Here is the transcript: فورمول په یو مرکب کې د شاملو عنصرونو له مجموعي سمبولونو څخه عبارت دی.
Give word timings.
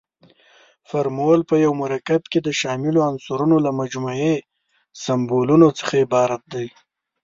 فورمول 0.87 1.39
په 1.49 1.55
یو 1.65 1.71
مرکب 1.83 2.21
کې 2.31 2.39
د 2.43 2.49
شاملو 2.59 2.99
عنصرونو 3.09 3.57
له 3.65 3.71
مجموعي 3.79 4.35
سمبولونو 5.03 5.67
څخه 5.79 5.93
عبارت 6.05 6.41
دی. 6.53 6.67